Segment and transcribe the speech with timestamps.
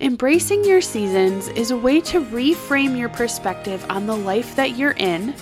[0.00, 4.92] Embracing your seasons is a way to reframe your perspective on the life that you're
[4.92, 5.34] in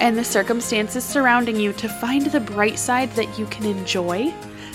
[0.00, 4.30] and the circumstances surrounding you to find the bright side that you can enjoy,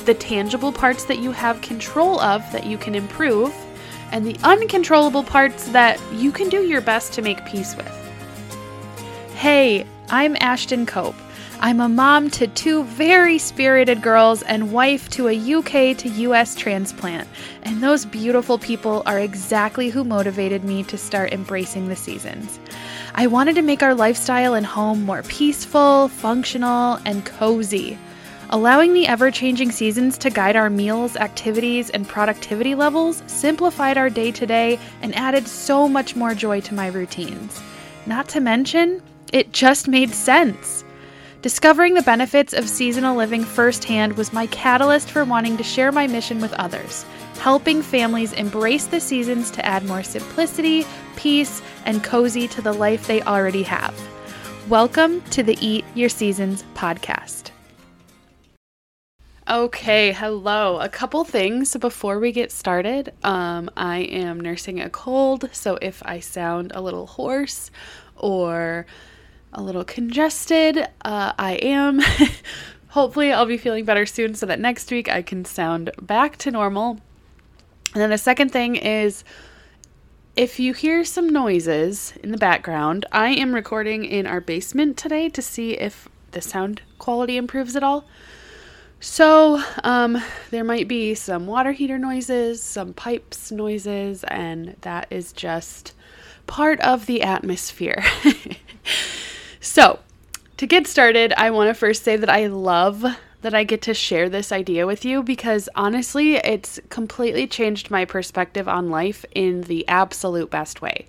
[0.05, 3.53] the tangible parts that you have control of that you can improve,
[4.11, 7.93] and the uncontrollable parts that you can do your best to make peace with.
[9.35, 11.13] Hey, I'm Ashton Cope.
[11.63, 16.55] I'm a mom to two very spirited girls and wife to a UK to US
[16.55, 17.27] transplant.
[17.61, 22.59] And those beautiful people are exactly who motivated me to start embracing the seasons.
[23.13, 27.95] I wanted to make our lifestyle and home more peaceful, functional, and cozy.
[28.49, 34.09] Allowing the ever changing seasons to guide our meals, activities, and productivity levels simplified our
[34.09, 37.61] day to day and added so much more joy to my routines.
[38.07, 40.83] Not to mention, it just made sense.
[41.41, 46.05] Discovering the benefits of seasonal living firsthand was my catalyst for wanting to share my
[46.05, 47.03] mission with others,
[47.39, 53.07] helping families embrace the seasons to add more simplicity, peace, and cozy to the life
[53.07, 53.99] they already have.
[54.69, 57.49] Welcome to the Eat Your Seasons podcast.
[59.49, 60.79] Okay, hello.
[60.79, 63.13] A couple things before we get started.
[63.23, 67.71] Um, I am nursing a cold, so if I sound a little hoarse
[68.15, 68.85] or
[69.53, 70.77] a little congested.
[71.03, 72.01] Uh, I am.
[72.89, 76.51] Hopefully, I'll be feeling better soon so that next week I can sound back to
[76.51, 76.99] normal.
[77.93, 79.23] And then the second thing is
[80.35, 85.27] if you hear some noises in the background, I am recording in our basement today
[85.29, 88.05] to see if the sound quality improves at all.
[89.01, 90.21] So, um,
[90.51, 95.93] there might be some water heater noises, some pipes noises, and that is just
[96.45, 98.03] part of the atmosphere.
[99.61, 99.99] So,
[100.57, 103.05] to get started, I want to first say that I love
[103.41, 108.05] that I get to share this idea with you because honestly, it's completely changed my
[108.05, 111.07] perspective on life in the absolute best way.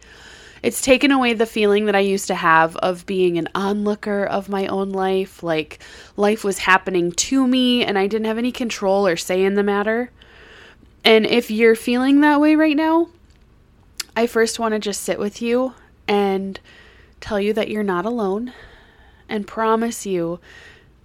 [0.62, 4.50] It's taken away the feeling that I used to have of being an onlooker of
[4.50, 5.82] my own life, like
[6.16, 9.62] life was happening to me and I didn't have any control or say in the
[9.62, 10.10] matter.
[11.04, 13.08] And if you're feeling that way right now,
[14.14, 15.74] I first want to just sit with you
[16.06, 16.60] and
[17.22, 18.52] tell you that you're not alone,
[19.28, 20.40] and promise you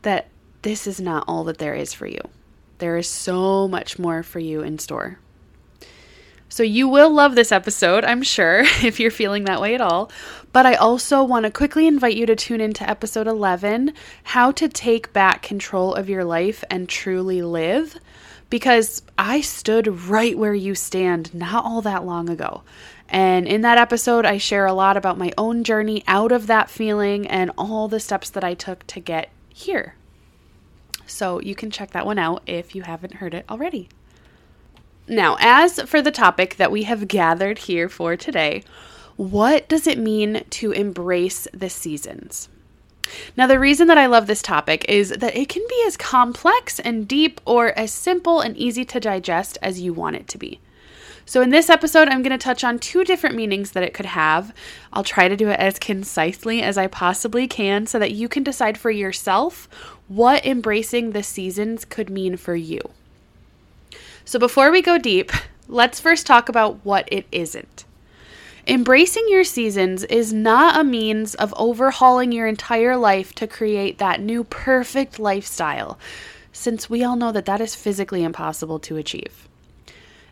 [0.01, 0.28] that
[0.63, 2.19] this is not all that there is for you.
[2.79, 5.19] There is so much more for you in store.
[6.50, 10.11] So, you will love this episode, I'm sure, if you're feeling that way at all.
[10.53, 14.69] But I also want to quickly invite you to tune into episode 11 How to
[14.69, 17.97] Take Back Control of Your Life and Truly Live.
[18.50, 22.63] Because I stood right where you stand not all that long ago.
[23.09, 26.69] And in that episode, I share a lot about my own journey out of that
[26.69, 29.95] feeling and all the steps that I took to get here.
[31.06, 33.88] So you can check that one out if you haven't heard it already.
[35.07, 38.63] Now, as for the topic that we have gathered here for today,
[39.16, 42.50] what does it mean to embrace the seasons?
[43.38, 46.79] Now, the reason that I love this topic is that it can be as complex
[46.81, 50.59] and deep or as simple and easy to digest as you want it to be.
[51.27, 54.05] So, in this episode, I'm going to touch on two different meanings that it could
[54.05, 54.53] have.
[54.93, 58.43] I'll try to do it as concisely as I possibly can so that you can
[58.43, 59.67] decide for yourself
[60.07, 62.79] what embracing the seasons could mean for you.
[64.23, 65.33] So, before we go deep,
[65.67, 67.83] let's first talk about what it isn't.
[68.65, 74.21] Embracing your seasons is not a means of overhauling your entire life to create that
[74.21, 75.99] new perfect lifestyle,
[76.53, 79.47] since we all know that that is physically impossible to achieve.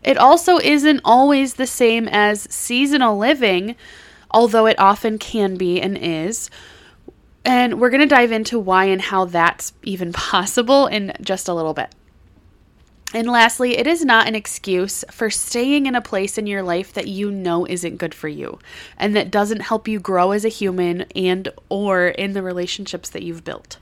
[0.06, 3.74] It also isn't always the same as seasonal living,
[4.30, 6.48] although it often can be and is.
[7.44, 11.54] And we're going to dive into why and how that's even possible in just a
[11.54, 11.92] little bit.
[13.14, 16.92] And lastly, it is not an excuse for staying in a place in your life
[16.92, 18.58] that you know isn't good for you
[18.98, 23.22] and that doesn't help you grow as a human and or in the relationships that
[23.22, 23.78] you've built.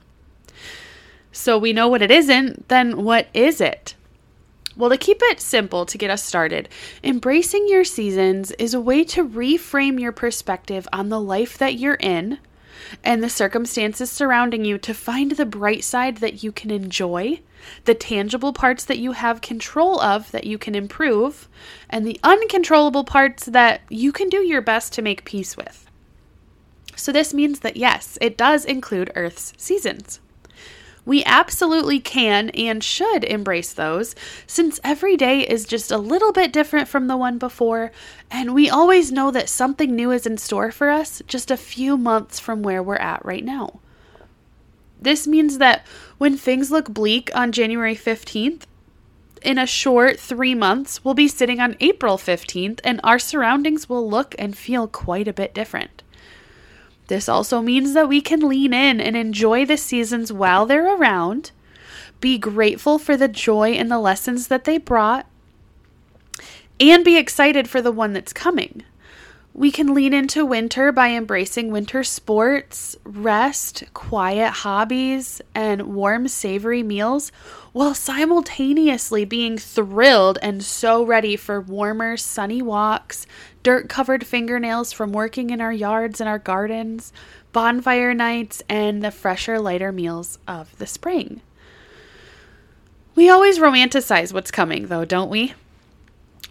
[1.31, 3.95] So we know what it isn't, then what is it?
[4.77, 6.67] Well, to keep it simple to get us started,
[7.01, 11.95] embracing your seasons is a way to reframe your perspective on the life that you're
[11.95, 12.39] in
[13.03, 17.39] and the circumstances surrounding you to find the bright side that you can enjoy,
[17.85, 21.47] the tangible parts that you have control of that you can improve,
[21.89, 25.89] and the uncontrollable parts that you can do your best to make peace with.
[26.97, 30.19] So, this means that yes, it does include Earth's seasons.
[31.05, 34.15] We absolutely can and should embrace those,
[34.47, 37.91] since every day is just a little bit different from the one before,
[38.31, 41.95] and we always know that something new is in store for us just a few
[41.95, 43.79] months from where we're at right now.
[44.99, 45.85] This means that
[46.17, 48.63] when things look bleak on January 15th,
[49.43, 54.09] in a short three months, we'll be sitting on April 15th, and our surroundings will
[54.09, 56.01] look and feel quite a bit different.
[57.07, 61.51] This also means that we can lean in and enjoy the seasons while they're around,
[62.19, 65.27] be grateful for the joy and the lessons that they brought,
[66.79, 68.83] and be excited for the one that's coming.
[69.57, 76.83] We can lean into winter by embracing winter sports, rest, quiet hobbies, and warm, savory
[76.83, 77.31] meals,
[77.71, 83.25] while simultaneously being thrilled and so ready for warmer, sunny walks,
[83.63, 87.13] dirt covered fingernails from working in our yards and our gardens,
[87.53, 91.39] bonfire nights, and the fresher, lighter meals of the spring.
[93.15, 95.53] We always romanticize what's coming, though, don't we?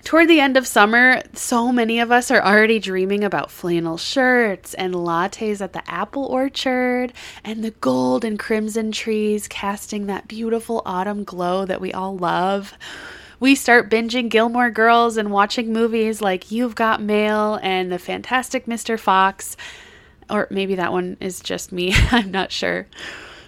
[0.04, 4.74] Toward the end of summer, so many of us are already dreaming about flannel shirts
[4.74, 10.82] and lattes at the apple orchard and the gold and crimson trees casting that beautiful
[10.84, 12.74] autumn glow that we all love.
[13.40, 18.66] We start binging Gilmore Girls and watching movies like You've Got Mail and The Fantastic
[18.66, 19.00] Mr.
[19.00, 19.56] Fox.
[20.28, 22.88] Or maybe that one is just me, I'm not sure.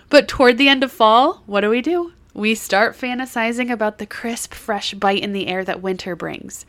[0.08, 2.12] But toward the end of fall, what do we do?
[2.36, 6.66] We start fantasizing about the crisp, fresh bite in the air that winter brings.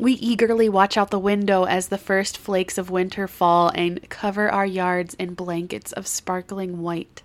[0.00, 4.48] We eagerly watch out the window as the first flakes of winter fall and cover
[4.48, 7.20] our yards in blankets of sparkling white.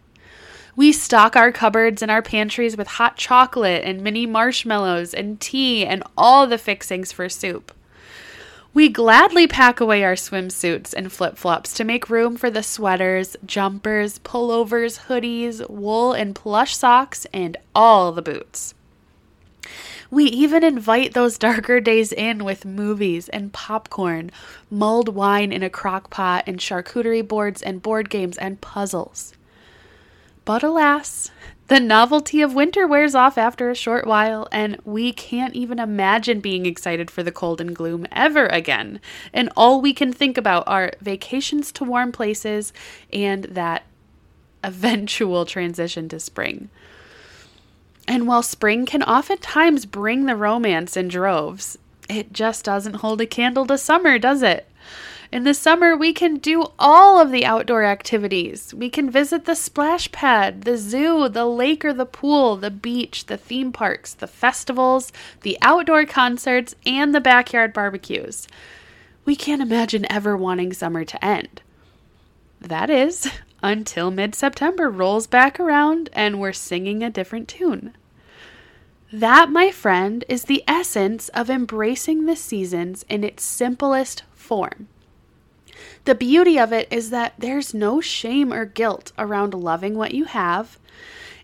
[0.76, 5.86] We stock our cupboards and our pantries with hot chocolate and mini marshmallows and tea
[5.86, 7.72] and all the fixings for soup.
[8.74, 13.36] We gladly pack away our swimsuits and flip flops to make room for the sweaters,
[13.46, 18.74] jumpers, pullovers, hoodies, wool and plush socks, and all the boots.
[20.10, 24.32] We even invite those darker days in with movies and popcorn,
[24.70, 29.34] mulled wine in a crock pot, and charcuterie boards and board games and puzzles.
[30.48, 31.30] But alas,
[31.68, 36.40] the novelty of winter wears off after a short while, and we can't even imagine
[36.40, 39.02] being excited for the cold and gloom ever again.
[39.34, 42.72] And all we can think about are vacations to warm places
[43.12, 43.84] and that
[44.64, 46.70] eventual transition to spring.
[48.08, 51.78] And while spring can oftentimes bring the romance in droves,
[52.08, 54.66] it just doesn't hold a candle to summer, does it?
[55.30, 58.74] In the summer, we can do all of the outdoor activities.
[58.74, 63.26] We can visit the splash pad, the zoo, the lake or the pool, the beach,
[63.26, 68.48] the theme parks, the festivals, the outdoor concerts, and the backyard barbecues.
[69.26, 71.62] We can't imagine ever wanting summer to end.
[72.62, 73.30] That is,
[73.62, 77.94] until mid September rolls back around and we're singing a different tune.
[79.12, 84.88] That, my friend, is the essence of embracing the seasons in its simplest form.
[86.06, 90.26] The beauty of it is that there's no shame or guilt around loving what you
[90.26, 90.80] have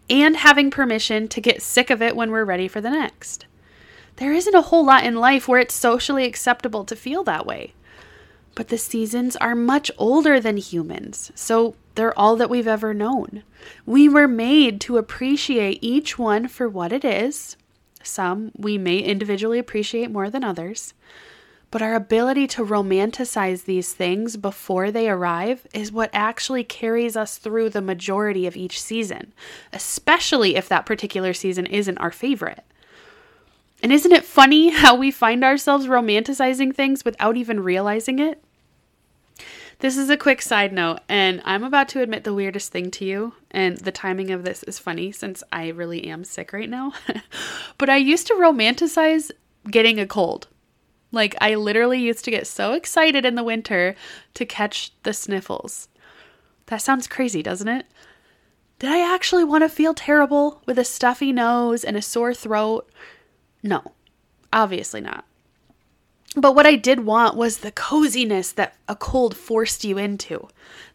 [0.09, 3.45] and having permission to get sick of it when we're ready for the next.
[4.17, 7.73] There isn't a whole lot in life where it's socially acceptable to feel that way.
[8.55, 13.43] But the seasons are much older than humans, so they're all that we've ever known.
[13.85, 17.57] We were made to appreciate each one for what it is.
[18.03, 20.93] Some we may individually appreciate more than others.
[21.73, 27.39] But our ability to romanticize these things before they arrive is what actually carries us
[27.39, 29.33] through the majority of each season,
[29.73, 32.63] especially if that particular season isn't our favorite.
[33.81, 38.39] And isn't it funny how we find ourselves romanticizing things without even realizing it?
[39.79, 43.03] This is a quick side note, and I'm about to admit the weirdest thing to
[43.03, 46.93] you, and the timing of this is funny since I really am sick right now.
[47.79, 49.31] but I used to romanticize
[49.71, 50.49] getting a cold.
[51.13, 53.95] Like, I literally used to get so excited in the winter
[54.33, 55.87] to catch the sniffles.
[56.65, 57.85] That sounds crazy, doesn't it?
[58.79, 62.89] Did I actually want to feel terrible with a stuffy nose and a sore throat?
[63.61, 63.93] No,
[64.51, 65.25] obviously not.
[66.35, 70.47] But what I did want was the coziness that a cold forced you into.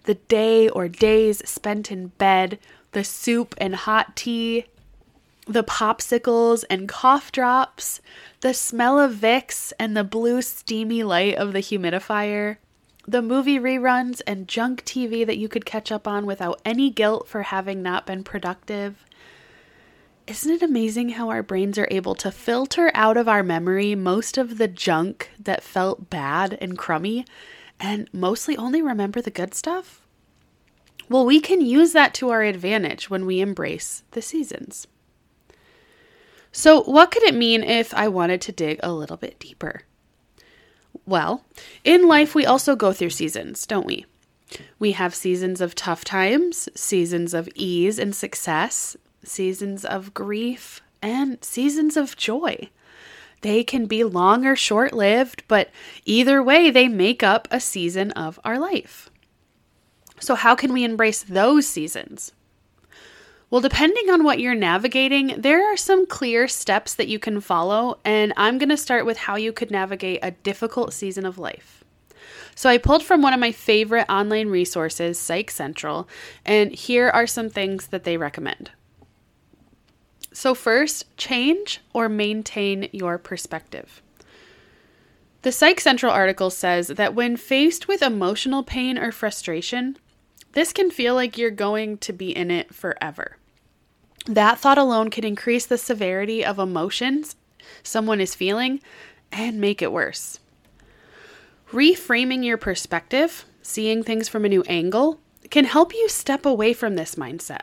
[0.02, 2.58] The day or days spent in bed,
[2.90, 4.66] the soup and hot tea,
[5.48, 8.00] the popsicles and cough drops,
[8.40, 12.58] the smell of Vicks and the blue steamy light of the humidifier,
[13.06, 17.26] the movie reruns and junk TV that you could catch up on without any guilt
[17.26, 19.06] for having not been productive.
[20.26, 24.36] Isn't it amazing how our brains are able to filter out of our memory most
[24.36, 27.24] of the junk that felt bad and crummy
[27.80, 30.02] and mostly only remember the good stuff?
[31.08, 34.86] Well, we can use that to our advantage when we embrace the seasons.
[36.58, 39.82] So, what could it mean if I wanted to dig a little bit deeper?
[41.06, 41.44] Well,
[41.84, 44.06] in life, we also go through seasons, don't we?
[44.80, 51.38] We have seasons of tough times, seasons of ease and success, seasons of grief, and
[51.44, 52.70] seasons of joy.
[53.42, 55.70] They can be long or short lived, but
[56.06, 59.10] either way, they make up a season of our life.
[60.18, 62.32] So, how can we embrace those seasons?
[63.50, 67.98] Well, depending on what you're navigating, there are some clear steps that you can follow,
[68.04, 71.82] and I'm going to start with how you could navigate a difficult season of life.
[72.54, 76.08] So, I pulled from one of my favorite online resources, Psych Central,
[76.44, 78.70] and here are some things that they recommend.
[80.32, 84.02] So, first, change or maintain your perspective.
[85.42, 89.96] The Psych Central article says that when faced with emotional pain or frustration,
[90.52, 93.36] this can feel like you're going to be in it forever.
[94.26, 97.36] That thought alone can increase the severity of emotions
[97.82, 98.80] someone is feeling
[99.32, 100.38] and make it worse.
[101.70, 106.96] Reframing your perspective, seeing things from a new angle, can help you step away from
[106.96, 107.62] this mindset.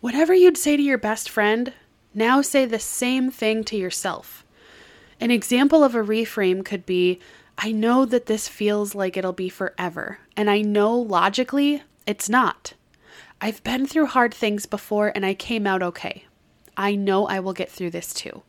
[0.00, 1.72] Whatever you'd say to your best friend,
[2.14, 4.44] now say the same thing to yourself.
[5.20, 7.18] An example of a reframe could be
[7.60, 12.74] I know that this feels like it'll be forever, and I know logically it's not.
[13.40, 16.24] I've been through hard things before and I came out okay.
[16.76, 18.42] I know I will get through this too.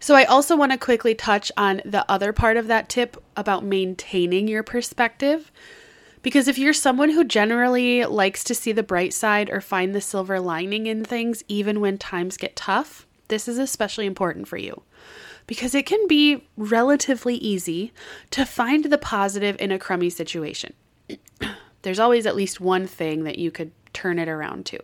[0.00, 3.64] So, I also want to quickly touch on the other part of that tip about
[3.64, 5.52] maintaining your perspective
[6.22, 10.00] because if you're someone who generally likes to see the bright side or find the
[10.00, 14.82] silver lining in things, even when times get tough, this is especially important for you.
[15.46, 17.92] Because it can be relatively easy
[18.30, 20.74] to find the positive in a crummy situation.
[21.82, 24.78] There's always at least one thing that you could turn it around to.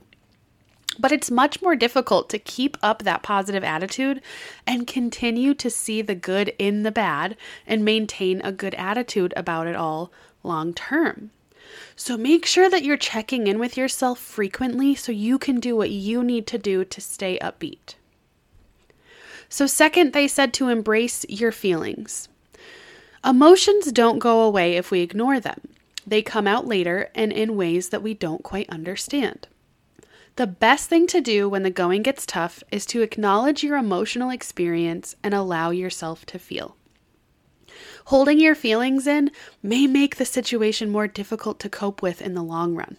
[0.98, 4.20] But it's much more difficult to keep up that positive attitude
[4.66, 7.36] and continue to see the good in the bad
[7.66, 10.12] and maintain a good attitude about it all
[10.42, 11.30] long term.
[11.94, 15.90] So make sure that you're checking in with yourself frequently so you can do what
[15.90, 17.94] you need to do to stay upbeat.
[19.49, 22.28] So, second, they said to embrace your feelings.
[23.25, 25.61] Emotions don't go away if we ignore them,
[26.07, 29.49] they come out later and in ways that we don't quite understand.
[30.37, 34.31] The best thing to do when the going gets tough is to acknowledge your emotional
[34.31, 36.76] experience and allow yourself to feel.
[38.07, 39.31] Holding your feelings in
[39.62, 42.97] may make the situation more difficult to cope with in the long run.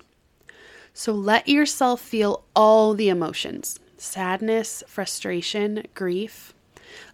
[0.94, 6.54] So let yourself feel all the emotions sadness, frustration, grief.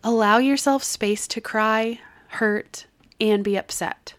[0.03, 2.85] Allow yourself space to cry, hurt,
[3.19, 4.13] and be upset.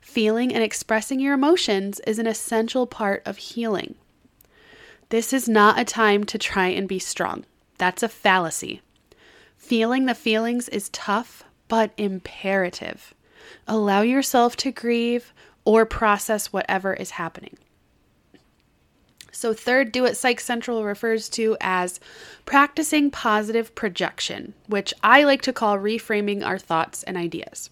[0.00, 3.94] Feeling and expressing your emotions is an essential part of healing.
[5.10, 7.44] This is not a time to try and be strong.
[7.78, 8.80] That's a fallacy.
[9.56, 13.14] Feeling the feelings is tough, but imperative.
[13.66, 15.32] Allow yourself to grieve
[15.64, 17.56] or process whatever is happening.
[19.32, 22.00] So, third, do what Psych Central refers to as
[22.44, 27.70] practicing positive projection, which I like to call reframing our thoughts and ideas.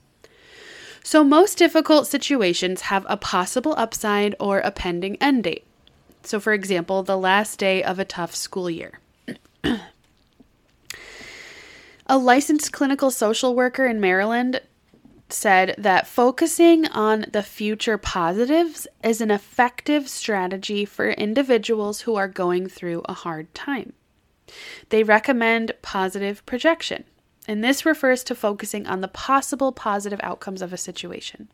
[1.03, 5.65] So, most difficult situations have a possible upside or a pending end date.
[6.23, 9.00] So, for example, the last day of a tough school year.
[12.11, 14.62] A licensed clinical social worker in Maryland
[15.32, 22.28] said that focusing on the future positives is an effective strategy for individuals who are
[22.28, 23.92] going through a hard time.
[24.88, 27.04] They recommend positive projection,
[27.47, 31.49] and this refers to focusing on the possible positive outcomes of a situation.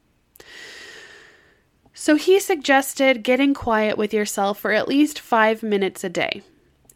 [1.93, 6.43] So he suggested getting quiet with yourself for at least five minutes a day.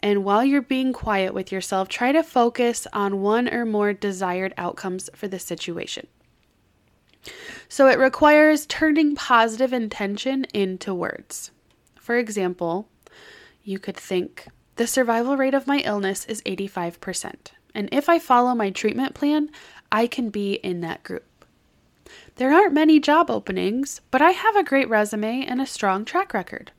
[0.03, 4.55] And while you're being quiet with yourself, try to focus on one or more desired
[4.57, 6.07] outcomes for the situation.
[7.69, 11.51] So it requires turning positive intention into words.
[11.97, 12.89] For example,
[13.63, 17.53] you could think, the survival rate of my illness is 85%.
[17.75, 19.51] And if I follow my treatment plan,
[19.93, 21.25] I can be in that group.
[22.37, 26.33] There aren't many job openings, but I have a great resume and a strong track
[26.33, 26.73] record.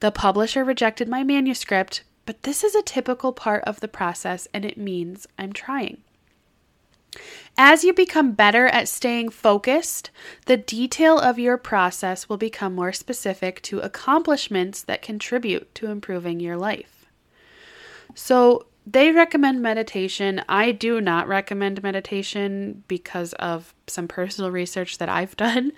[0.00, 4.64] The publisher rejected my manuscript, but this is a typical part of the process and
[4.64, 5.98] it means I'm trying.
[7.60, 10.12] As you become better at staying focused,
[10.46, 16.38] the detail of your process will become more specific to accomplishments that contribute to improving
[16.38, 17.06] your life.
[18.14, 20.40] So, they recommend meditation.
[20.48, 25.72] I do not recommend meditation because of some personal research that I've done,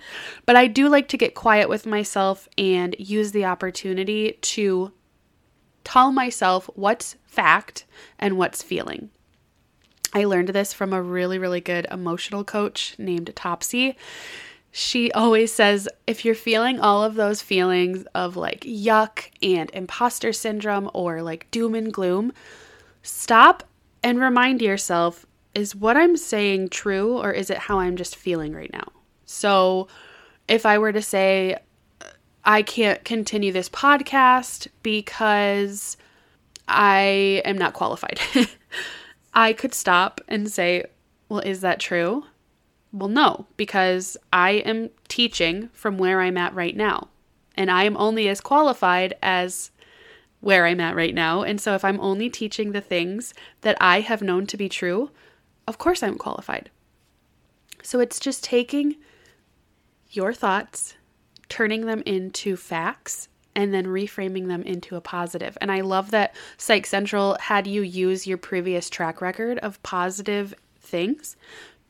[0.44, 4.92] but I do like to get quiet with myself and use the opportunity to
[5.82, 7.87] tell myself what's fact
[8.18, 9.08] and what's feeling.
[10.12, 13.96] I learned this from a really, really good emotional coach named Topsy.
[14.72, 20.32] She always says if you're feeling all of those feelings of like yuck and imposter
[20.32, 22.32] syndrome or like doom and gloom,
[23.02, 23.64] Stop
[24.02, 28.52] and remind yourself is what I'm saying true or is it how I'm just feeling
[28.52, 28.88] right now?
[29.24, 29.88] So,
[30.48, 31.56] if I were to say,
[32.44, 35.96] I can't continue this podcast because
[36.68, 38.20] I am not qualified,
[39.34, 40.84] I could stop and say,
[41.28, 42.25] Well, is that true?
[42.92, 47.08] Well, no, because I am teaching from where I'm at right now.
[47.56, 49.70] And I am only as qualified as
[50.40, 51.42] where I'm at right now.
[51.42, 55.10] And so if I'm only teaching the things that I have known to be true,
[55.68, 56.70] of course I'm qualified.
[57.82, 58.96] So it's just taking
[60.10, 60.94] your thoughts,
[61.49, 65.57] turning them into facts, and then reframing them into a positive.
[65.61, 70.54] And I love that Psych Central had you use your previous track record of positive
[70.80, 71.37] things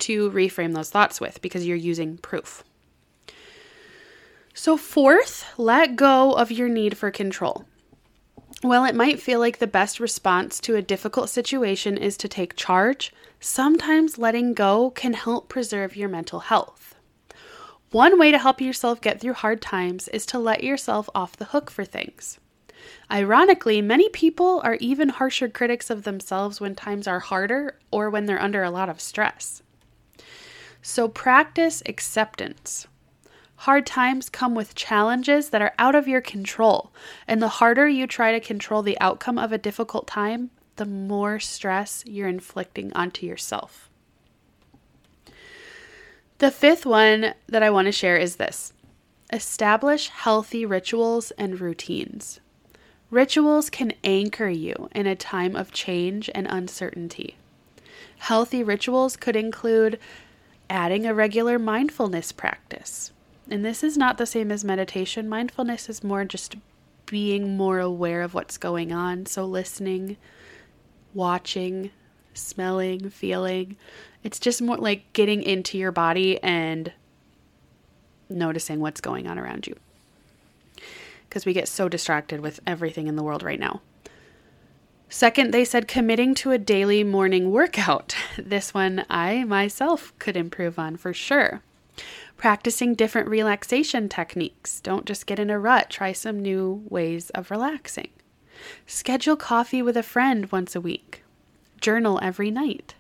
[0.00, 2.64] to reframe those thoughts with because you're using proof.
[4.54, 7.64] So, fourth, let go of your need for control.
[8.62, 12.56] While it might feel like the best response to a difficult situation is to take
[12.56, 16.94] charge, sometimes letting go can help preserve your mental health.
[17.92, 21.46] One way to help yourself get through hard times is to let yourself off the
[21.46, 22.38] hook for things.
[23.10, 28.26] Ironically, many people are even harsher critics of themselves when times are harder or when
[28.26, 29.62] they're under a lot of stress.
[30.80, 32.86] So practice acceptance.
[33.56, 36.92] Hard times come with challenges that are out of your control,
[37.26, 41.40] and the harder you try to control the outcome of a difficult time, the more
[41.40, 43.89] stress you're inflicting onto yourself.
[46.40, 48.72] The fifth one that I want to share is this
[49.30, 52.40] establish healthy rituals and routines.
[53.10, 57.36] Rituals can anchor you in a time of change and uncertainty.
[58.20, 59.98] Healthy rituals could include
[60.70, 63.12] adding a regular mindfulness practice.
[63.50, 65.28] And this is not the same as meditation.
[65.28, 66.56] Mindfulness is more just
[67.04, 69.26] being more aware of what's going on.
[69.26, 70.16] So, listening,
[71.12, 71.90] watching,
[72.40, 73.76] smelling, feeling.
[74.22, 76.92] It's just more like getting into your body and
[78.28, 79.76] noticing what's going on around you.
[81.28, 83.80] Because we get so distracted with everything in the world right now.
[85.08, 88.14] Second, they said committing to a daily morning workout.
[88.38, 91.62] This one I myself could improve on for sure.
[92.36, 94.80] Practicing different relaxation techniques.
[94.80, 98.10] Don't just get in a rut, try some new ways of relaxing.
[98.86, 101.22] Schedule coffee with a friend once a week.
[101.80, 102.94] Journal every night.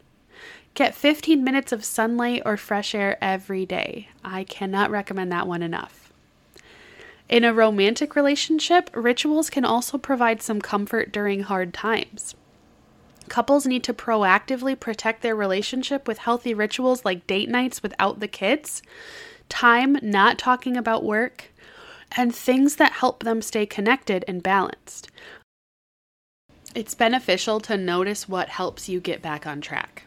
[0.74, 4.08] Get 15 minutes of sunlight or fresh air every day.
[4.24, 6.12] I cannot recommend that one enough.
[7.28, 12.34] In a romantic relationship, rituals can also provide some comfort during hard times.
[13.28, 18.26] Couples need to proactively protect their relationship with healthy rituals like date nights without the
[18.26, 18.82] kids,
[19.48, 21.52] time not talking about work,
[22.16, 25.08] and things that help them stay connected and balanced.
[26.72, 30.04] It's beneficial to notice what helps you get back on track.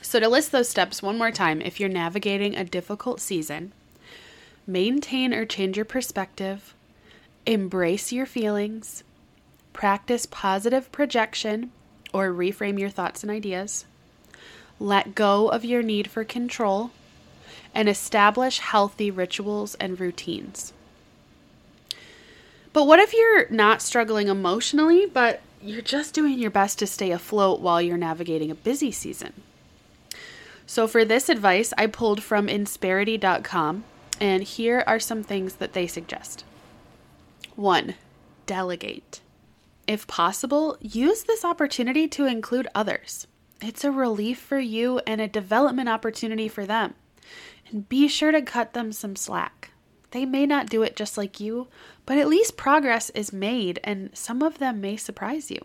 [0.00, 3.72] So, to list those steps one more time, if you're navigating a difficult season,
[4.66, 6.74] maintain or change your perspective,
[7.44, 9.04] embrace your feelings,
[9.74, 11.70] practice positive projection
[12.14, 13.84] or reframe your thoughts and ideas,
[14.80, 16.92] let go of your need for control,
[17.74, 20.72] and establish healthy rituals and routines.
[22.72, 27.10] But what if you're not struggling emotionally, but you're just doing your best to stay
[27.10, 29.32] afloat while you're navigating a busy season?
[30.66, 33.84] So, for this advice, I pulled from Insperity.com
[34.20, 36.44] and here are some things that they suggest.
[37.56, 37.94] One,
[38.46, 39.20] delegate.
[39.86, 43.26] If possible, use this opportunity to include others.
[43.60, 46.94] It's a relief for you and a development opportunity for them.
[47.70, 49.70] And be sure to cut them some slack.
[50.12, 51.68] They may not do it just like you,
[52.06, 55.60] but at least progress is made and some of them may surprise you.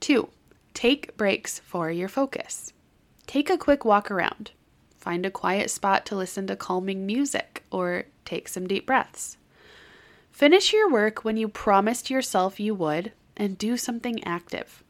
[0.00, 0.30] Two,
[0.74, 2.72] take breaks for your focus.
[3.26, 4.52] Take a quick walk around.
[4.98, 9.36] Find a quiet spot to listen to calming music or take some deep breaths.
[10.30, 14.82] Finish your work when you promised yourself you would and do something active.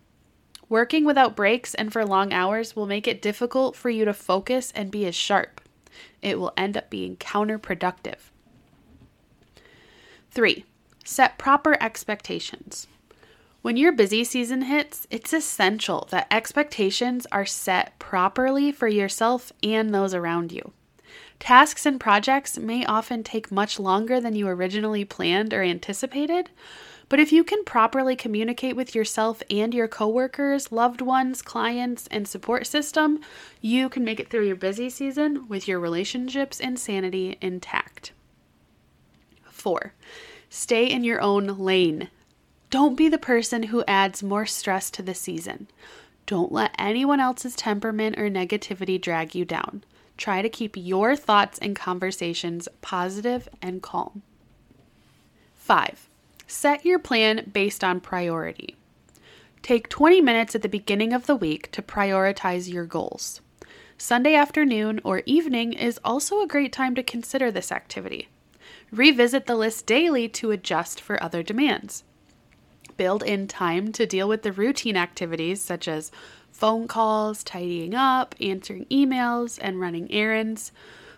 [0.68, 4.72] Working without breaks and for long hours will make it difficult for you to focus
[4.74, 5.60] and be as sharp.
[6.22, 8.30] It will end up being counterproductive.
[10.30, 10.64] 3.
[11.04, 12.86] Set proper expectations.
[13.62, 19.94] When your busy season hits, it's essential that expectations are set properly for yourself and
[19.94, 20.72] those around you.
[21.38, 26.50] Tasks and projects may often take much longer than you originally planned or anticipated,
[27.08, 32.28] but if you can properly communicate with yourself and your coworkers, loved ones, clients, and
[32.28, 33.18] support system,
[33.60, 38.12] you can make it through your busy season with your relationships and sanity intact.
[39.60, 39.92] 4.
[40.48, 42.08] Stay in your own lane.
[42.70, 45.68] Don't be the person who adds more stress to the season.
[46.26, 49.84] Don't let anyone else's temperament or negativity drag you down.
[50.16, 54.22] Try to keep your thoughts and conversations positive and calm.
[55.56, 56.08] 5.
[56.46, 58.76] Set your plan based on priority.
[59.62, 63.40] Take 20 minutes at the beginning of the week to prioritize your goals.
[63.98, 68.28] Sunday afternoon or evening is also a great time to consider this activity.
[68.92, 72.04] Revisit the list daily to adjust for other demands
[73.00, 76.12] build in time to deal with the routine activities such as
[76.52, 80.70] phone calls, tidying up, answering emails, and running errands.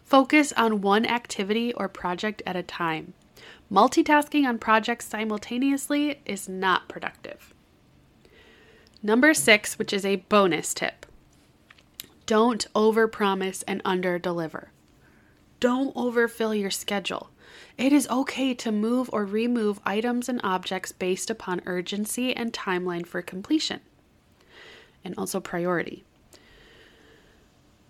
[0.04, 3.14] Focus on one activity or project at a time.
[3.68, 7.52] Multitasking on projects simultaneously is not productive.
[9.02, 11.04] Number six, which is a bonus tip
[12.26, 14.68] don't overpromise and underdeliver.
[15.58, 17.30] Don't overfill your schedule.
[17.78, 23.06] It is okay to move or remove items and objects based upon urgency and timeline
[23.06, 23.80] for completion,
[25.04, 26.04] and also priority.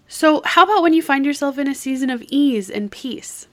[0.08, 3.46] So, how about when you find yourself in a season of ease and peace?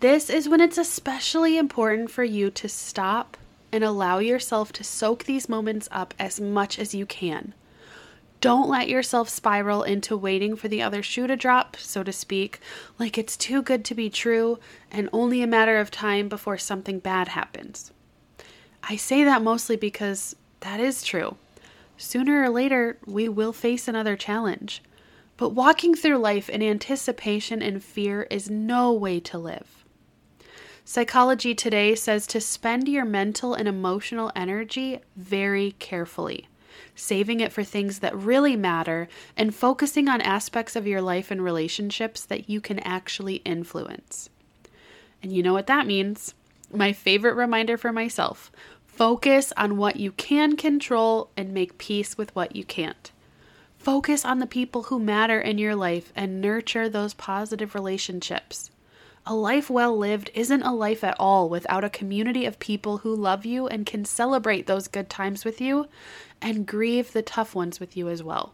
[0.00, 3.36] This is when it's especially important for you to stop
[3.72, 7.54] and allow yourself to soak these moments up as much as you can.
[8.42, 12.58] Don't let yourself spiral into waiting for the other shoe to drop, so to speak,
[12.98, 14.58] like it's too good to be true
[14.90, 17.92] and only a matter of time before something bad happens.
[18.82, 21.36] I say that mostly because that is true.
[21.96, 24.82] Sooner or later, we will face another challenge.
[25.36, 29.84] But walking through life in anticipation and fear is no way to live.
[30.84, 36.48] Psychology Today says to spend your mental and emotional energy very carefully
[36.94, 41.42] saving it for things that really matter, and focusing on aspects of your life and
[41.42, 44.28] relationships that you can actually influence.
[45.22, 46.34] And you know what that means?
[46.72, 48.50] My favorite reminder for myself
[48.86, 53.10] focus on what you can control and make peace with what you can't.
[53.78, 58.70] Focus on the people who matter in your life and nurture those positive relationships.
[59.24, 63.14] A life well lived isn't a life at all without a community of people who
[63.14, 65.86] love you and can celebrate those good times with you
[66.40, 68.52] and grieve the tough ones with you as well.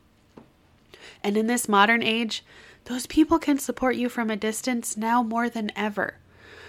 [1.24, 2.44] And in this modern age,
[2.84, 6.16] those people can support you from a distance now more than ever.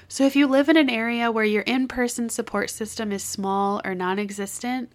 [0.07, 3.81] So if you live in an area where your in person support system is small
[3.83, 4.91] or non existent,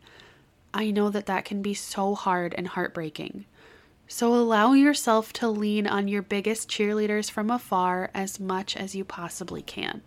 [0.73, 3.45] I know that that can be so hard and heartbreaking.
[4.17, 9.05] So allow yourself to lean on your biggest cheerleaders from afar as much as you
[9.05, 10.03] possibly can.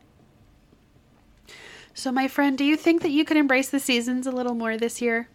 [1.94, 4.78] So, my friend, do you think that you can embrace the seasons a little more
[4.78, 5.28] this year?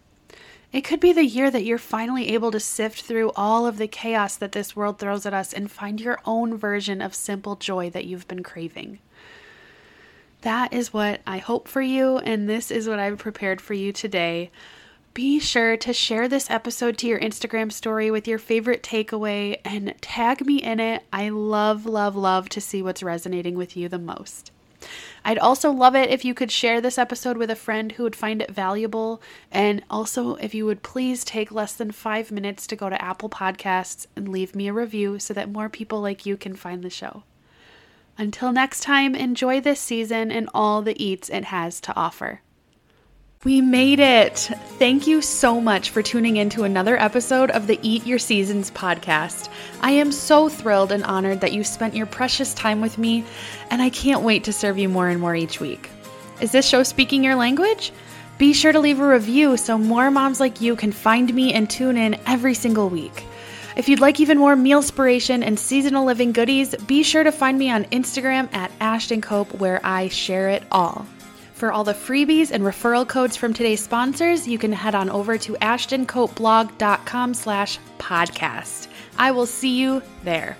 [0.71, 3.87] It could be the year that you're finally able to sift through all of the
[3.87, 7.91] chaos that this world throws at us and find your own version of simple joy
[7.91, 8.97] that you've been craving.
[10.41, 13.93] That is what I hope for you, and this is what I've prepared for you
[13.93, 14.49] today.
[15.13, 19.93] Be sure to share this episode to your Instagram story with your favorite takeaway and
[20.01, 21.03] tag me in it.
[21.13, 24.51] I love, love, love to see what's resonating with you the most.
[25.23, 28.15] I'd also love it if you could share this episode with a friend who would
[28.15, 29.21] find it valuable.
[29.51, 33.29] And also, if you would please take less than five minutes to go to Apple
[33.29, 36.89] Podcasts and leave me a review so that more people like you can find the
[36.89, 37.21] show.
[38.17, 42.41] Until next time, enjoy this season and all the eats it has to offer.
[43.43, 44.37] We made it!
[44.79, 48.71] Thank you so much for tuning in to another episode of the Eat Your Seasons
[48.71, 49.49] podcast.
[49.81, 53.25] I am so thrilled and honored that you spent your precious time with me,
[53.69, 55.89] and I can't wait to serve you more and more each week.
[56.39, 57.91] Is this show speaking your language?
[58.37, 61.69] Be sure to leave a review so more moms like you can find me and
[61.69, 63.25] tune in every single week.
[63.75, 67.59] If you'd like even more meal inspiration and seasonal living goodies, be sure to find
[67.59, 71.05] me on Instagram at Ashton Cope where I share it all.
[71.63, 75.37] For all the freebies and referral codes from today's sponsors, you can head on over
[75.37, 78.89] to ashtoncopeblog.com slash podcast.
[79.17, 80.57] I will see you there.